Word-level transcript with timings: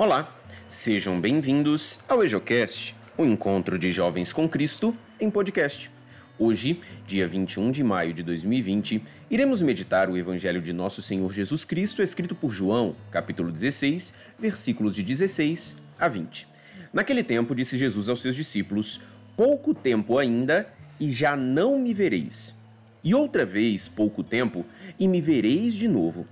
Olá, 0.00 0.34
sejam 0.66 1.20
bem-vindos 1.20 2.00
ao 2.08 2.24
EjoCast, 2.24 2.96
o 3.18 3.24
encontro 3.26 3.78
de 3.78 3.92
jovens 3.92 4.32
com 4.32 4.48
Cristo 4.48 4.96
em 5.20 5.30
podcast. 5.30 5.90
Hoje, 6.38 6.80
dia 7.06 7.28
21 7.28 7.70
de 7.70 7.84
maio 7.84 8.14
de 8.14 8.22
2020, 8.22 9.04
iremos 9.30 9.60
meditar 9.60 10.08
o 10.08 10.16
Evangelho 10.16 10.62
de 10.62 10.72
Nosso 10.72 11.02
Senhor 11.02 11.30
Jesus 11.34 11.66
Cristo, 11.66 12.02
escrito 12.02 12.34
por 12.34 12.50
João, 12.50 12.96
capítulo 13.10 13.52
16, 13.52 14.14
versículos 14.38 14.94
de 14.94 15.02
16 15.02 15.76
a 15.98 16.08
20. 16.08 16.48
Naquele 16.94 17.22
tempo, 17.22 17.54
disse 17.54 17.76
Jesus 17.76 18.08
aos 18.08 18.22
seus 18.22 18.34
discípulos: 18.34 19.02
Pouco 19.36 19.74
tempo 19.74 20.16
ainda, 20.16 20.66
e 20.98 21.12
já 21.12 21.36
não 21.36 21.78
me 21.78 21.92
vereis. 21.92 22.58
E 23.04 23.14
outra 23.14 23.44
vez, 23.44 23.86
pouco 23.86 24.24
tempo, 24.24 24.64
e 24.98 25.06
me 25.06 25.20
vereis 25.20 25.74
de 25.74 25.86
novo. 25.86 26.26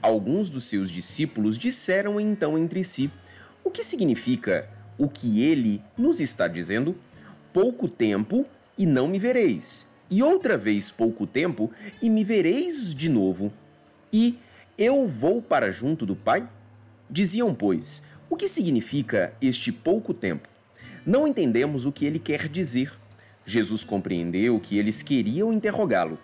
Alguns 0.00 0.48
dos 0.48 0.64
seus 0.64 0.90
discípulos 0.90 1.58
disseram 1.58 2.20
então 2.20 2.58
entre 2.58 2.84
si: 2.84 3.10
O 3.64 3.70
que 3.70 3.82
significa 3.82 4.68
o 4.98 5.08
que 5.08 5.42
ele 5.42 5.82
nos 5.96 6.20
está 6.20 6.46
dizendo? 6.46 6.96
Pouco 7.52 7.88
tempo 7.88 8.46
e 8.76 8.86
não 8.86 9.08
me 9.08 9.18
vereis. 9.18 9.86
E 10.10 10.22
outra 10.22 10.56
vez 10.56 10.90
pouco 10.90 11.26
tempo 11.26 11.70
e 12.00 12.10
me 12.10 12.22
vereis 12.22 12.94
de 12.94 13.08
novo. 13.08 13.52
E 14.12 14.38
eu 14.76 15.06
vou 15.06 15.40
para 15.40 15.70
junto 15.70 16.04
do 16.04 16.14
Pai? 16.14 16.46
Diziam, 17.08 17.54
pois, 17.54 18.02
o 18.28 18.36
que 18.36 18.48
significa 18.48 19.32
este 19.40 19.70
pouco 19.72 20.14
tempo? 20.14 20.48
Não 21.04 21.26
entendemos 21.26 21.84
o 21.84 21.92
que 21.92 22.04
ele 22.04 22.18
quer 22.18 22.48
dizer. 22.48 22.92
Jesus 23.44 23.82
compreendeu 23.84 24.60
que 24.60 24.78
eles 24.78 25.02
queriam 25.02 25.52
interrogá-lo. 25.52 26.18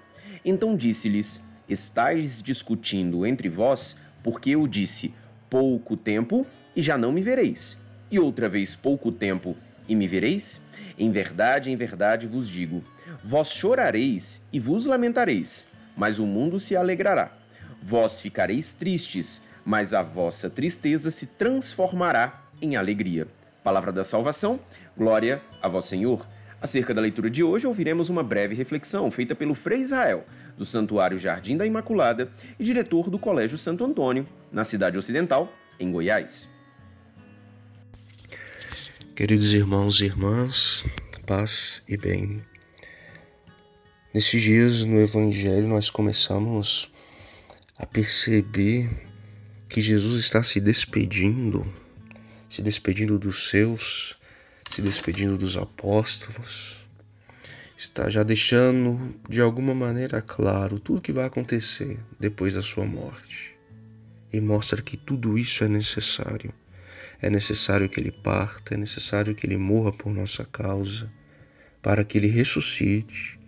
Então 0.44 0.76
disse-lhes: 0.76 1.42
Estais 1.68 2.40
discutindo 2.40 3.26
entre 3.26 3.48
vós, 3.48 3.96
porque 4.22 4.50
eu 4.50 4.66
disse: 4.66 5.14
Pouco 5.50 5.96
tempo 5.96 6.46
e 6.74 6.82
já 6.82 6.96
não 6.96 7.12
me 7.12 7.20
vereis, 7.20 7.76
e 8.10 8.18
outra 8.18 8.48
vez 8.48 8.74
pouco 8.74 9.12
tempo 9.12 9.56
e 9.88 9.94
me 9.94 10.06
vereis? 10.06 10.60
Em 10.98 11.10
verdade, 11.10 11.70
em 11.70 11.76
verdade 11.76 12.26
vos 12.26 12.48
digo: 12.48 12.82
Vós 13.22 13.50
chorareis 13.50 14.40
e 14.52 14.58
vos 14.58 14.86
lamentareis, 14.86 15.66
mas 15.96 16.18
o 16.18 16.26
mundo 16.26 16.58
se 16.58 16.74
alegrará. 16.74 17.32
Vós 17.82 18.20
ficareis 18.20 18.74
tristes, 18.74 19.42
mas 19.64 19.92
a 19.92 20.02
vossa 20.02 20.48
tristeza 20.48 21.10
se 21.10 21.26
transformará 21.26 22.42
em 22.60 22.76
alegria. 22.76 23.28
Palavra 23.62 23.92
da 23.92 24.04
salvação, 24.04 24.58
glória 24.96 25.42
a 25.60 25.68
vós, 25.68 25.86
Senhor. 25.86 26.26
Acerca 26.60 26.92
da 26.92 27.00
leitura 27.00 27.30
de 27.30 27.42
hoje, 27.42 27.66
ouviremos 27.66 28.08
uma 28.08 28.22
breve 28.22 28.54
reflexão 28.54 29.10
feita 29.10 29.34
pelo 29.34 29.54
Frei 29.54 29.80
Israel, 29.80 30.26
do 30.56 30.66
Santuário 30.66 31.18
Jardim 31.18 31.56
da 31.56 31.64
Imaculada 31.64 32.32
e 32.58 32.64
diretor 32.64 33.08
do 33.08 33.18
Colégio 33.18 33.56
Santo 33.56 33.84
Antônio, 33.84 34.26
na 34.50 34.64
cidade 34.64 34.98
ocidental, 34.98 35.52
em 35.78 35.92
Goiás. 35.92 36.48
Queridos 39.14 39.52
irmãos 39.52 40.00
e 40.00 40.06
irmãs, 40.06 40.84
paz 41.24 41.80
e 41.88 41.96
bem. 41.96 42.42
Nesses 44.12 44.42
dias 44.42 44.84
no 44.84 44.98
Evangelho 45.00 45.68
nós 45.68 45.90
começamos 45.90 46.90
a 47.78 47.86
perceber 47.86 48.90
que 49.68 49.80
Jesus 49.80 50.18
está 50.18 50.42
se 50.42 50.60
despedindo, 50.60 51.64
se 52.50 52.62
despedindo 52.62 53.16
dos 53.16 53.48
seus, 53.48 54.17
se 54.70 54.82
despedindo 54.82 55.36
dos 55.36 55.56
apóstolos, 55.56 56.86
está 57.76 58.08
já 58.08 58.22
deixando 58.22 59.14
de 59.28 59.40
alguma 59.40 59.74
maneira 59.74 60.20
claro 60.20 60.78
tudo 60.78 61.00
que 61.00 61.12
vai 61.12 61.24
acontecer 61.24 61.98
depois 62.18 62.54
da 62.54 62.62
sua 62.62 62.84
morte. 62.84 63.56
E 64.32 64.40
mostra 64.40 64.82
que 64.82 64.96
tudo 64.96 65.38
isso 65.38 65.64
é 65.64 65.68
necessário. 65.68 66.52
É 67.20 67.30
necessário 67.30 67.88
que 67.88 67.98
ele 67.98 68.12
parta, 68.12 68.74
é 68.74 68.76
necessário 68.76 69.34
que 69.34 69.46
ele 69.46 69.56
morra 69.56 69.92
por 69.92 70.12
nossa 70.12 70.44
causa, 70.44 71.10
para 71.80 72.04
que 72.04 72.18
ele 72.18 72.28
ressuscite 72.28 73.38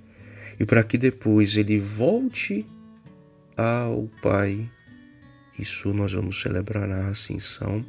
e 0.59 0.65
para 0.65 0.83
que 0.83 0.97
depois 0.97 1.56
ele 1.56 1.78
volte 1.78 2.67
ao 3.56 4.09
Pai 4.23 4.71
isso 5.60 5.93
nós 5.93 6.12
vamos 6.12 6.41
celebrar 6.41 6.88
na 6.88 7.09
Ascensão, 7.09 7.84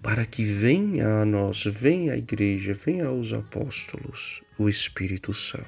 para 0.00 0.24
que 0.24 0.44
venha 0.44 1.20
a 1.20 1.24
nós, 1.24 1.64
venha 1.64 2.12
a 2.12 2.16
igreja, 2.16 2.72
venha 2.72 3.06
aos 3.06 3.32
apóstolos 3.32 4.40
o 4.58 4.68
Espírito 4.68 5.34
Santo. 5.34 5.66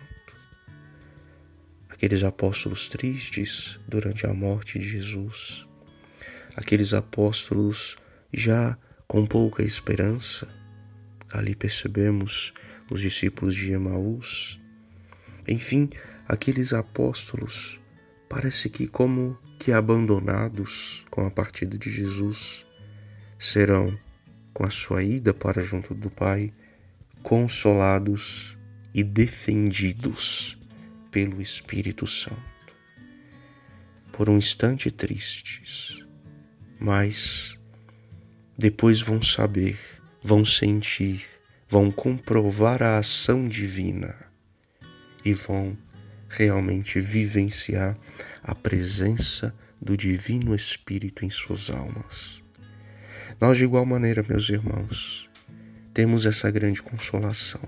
Aqueles 1.88 2.22
apóstolos 2.22 2.88
tristes 2.88 3.78
durante 3.88 4.26
a 4.26 4.32
morte 4.32 4.78
de 4.78 4.88
Jesus, 4.88 5.66
aqueles 6.56 6.94
apóstolos 6.94 7.96
já 8.32 8.78
com 9.06 9.26
pouca 9.26 9.62
esperança, 9.62 10.48
ali 11.32 11.54
percebemos 11.54 12.52
os 12.90 13.00
discípulos 13.00 13.54
de 13.54 13.72
Emaús, 13.72 14.60
enfim, 15.48 15.90
aqueles 16.28 16.72
apóstolos 16.72 17.80
parece 18.28 18.70
que 18.70 18.86
como 18.86 19.36
que 19.62 19.70
abandonados 19.70 21.06
com 21.08 21.24
a 21.24 21.30
partida 21.30 21.78
de 21.78 21.88
Jesus 21.88 22.66
serão, 23.38 23.96
com 24.52 24.66
a 24.66 24.70
sua 24.70 25.04
ida 25.04 25.32
para 25.32 25.62
junto 25.62 25.94
do 25.94 26.10
Pai, 26.10 26.52
consolados 27.22 28.58
e 28.92 29.04
defendidos 29.04 30.58
pelo 31.12 31.40
Espírito 31.40 32.08
Santo. 32.08 32.42
Por 34.10 34.28
um 34.28 34.36
instante 34.36 34.90
tristes, 34.90 36.04
mas 36.80 37.56
depois 38.58 39.00
vão 39.00 39.22
saber, 39.22 39.78
vão 40.20 40.44
sentir, 40.44 41.24
vão 41.68 41.88
comprovar 41.88 42.82
a 42.82 42.98
ação 42.98 43.46
divina 43.46 44.12
e 45.24 45.32
vão 45.32 45.78
realmente 46.32 46.98
vivenciar 46.98 47.96
a 48.42 48.54
presença 48.54 49.54
do 49.80 49.96
Divino 49.96 50.54
Espírito 50.54 51.24
em 51.24 51.30
suas 51.30 51.70
almas. 51.70 52.42
Nós, 53.38 53.58
de 53.58 53.64
igual 53.64 53.84
maneira, 53.84 54.24
meus 54.26 54.48
irmãos, 54.48 55.28
temos 55.92 56.24
essa 56.24 56.50
grande 56.50 56.82
consolação, 56.82 57.60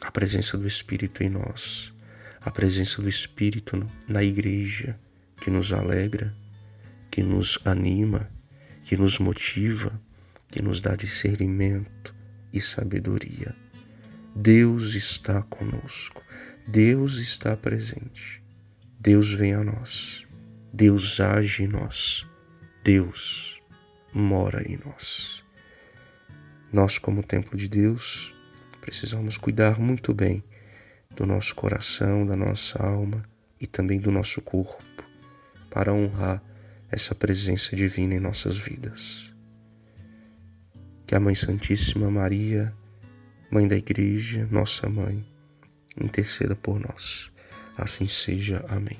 a 0.00 0.10
presença 0.10 0.56
do 0.56 0.66
Espírito 0.66 1.22
em 1.22 1.28
nós, 1.28 1.92
a 2.40 2.50
presença 2.50 3.02
do 3.02 3.08
Espírito 3.08 3.86
na 4.08 4.22
igreja, 4.22 4.98
que 5.40 5.50
nos 5.50 5.72
alegra, 5.72 6.34
que 7.10 7.22
nos 7.22 7.58
anima, 7.64 8.30
que 8.82 8.96
nos 8.96 9.18
motiva, 9.18 10.00
que 10.50 10.62
nos 10.62 10.80
dá 10.80 10.96
discernimento 10.96 12.14
e 12.52 12.60
sabedoria. 12.60 13.54
Deus 14.34 14.94
está 14.94 15.42
conosco. 15.42 16.22
Deus 16.66 17.16
está 17.16 17.56
presente. 17.56 18.42
Deus 19.00 19.32
vem 19.32 19.52
a 19.52 19.64
nós. 19.64 20.26
Deus 20.72 21.18
age 21.18 21.64
em 21.64 21.66
nós. 21.66 22.24
Deus 22.84 23.60
mora 24.12 24.62
em 24.62 24.78
nós. 24.84 25.42
Nós, 26.72 26.98
como 26.98 27.22
templo 27.22 27.58
de 27.58 27.68
Deus, 27.68 28.32
precisamos 28.80 29.36
cuidar 29.36 29.78
muito 29.78 30.14
bem 30.14 30.42
do 31.16 31.26
nosso 31.26 31.54
coração, 31.54 32.24
da 32.24 32.36
nossa 32.36 32.78
alma 32.78 33.28
e 33.60 33.66
também 33.66 33.98
do 33.98 34.10
nosso 34.10 34.40
corpo, 34.40 35.04
para 35.68 35.92
honrar 35.92 36.42
essa 36.90 37.14
presença 37.14 37.74
divina 37.74 38.14
em 38.14 38.20
nossas 38.20 38.56
vidas. 38.56 39.34
Que 41.06 41.14
a 41.14 41.20
Mãe 41.20 41.34
Santíssima 41.34 42.10
Maria, 42.10 42.72
Mãe 43.50 43.66
da 43.66 43.76
Igreja, 43.76 44.48
nossa 44.50 44.88
mãe, 44.88 45.31
interceda 46.00 46.54
por 46.54 46.78
nós. 46.78 47.30
Assim 47.76 48.06
seja. 48.06 48.64
Amém. 48.68 48.98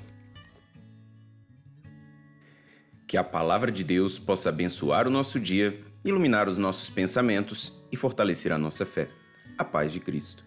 Que 3.07 3.17
a 3.17 3.23
palavra 3.23 3.71
de 3.71 3.83
Deus 3.83 4.17
possa 4.17 4.49
abençoar 4.49 5.07
o 5.07 5.11
nosso 5.11 5.39
dia, 5.39 5.79
iluminar 6.03 6.49
os 6.49 6.57
nossos 6.57 6.89
pensamentos 6.89 7.73
e 7.91 7.95
fortalecer 7.95 8.51
a 8.51 8.57
nossa 8.57 8.85
fé. 8.85 9.07
A 9.57 9.63
paz 9.63 9.91
de 9.91 9.99
Cristo. 9.99 10.43